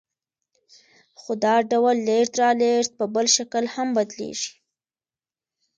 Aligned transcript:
خو 1.19 1.31
دا 1.43 1.55
ډول 1.71 1.97
لېږد 2.07 2.33
رالېږد 2.41 2.91
په 2.99 3.05
بل 3.13 3.25
شکل 3.35 3.65
هم 3.75 3.87
بدلېږي 3.97 4.51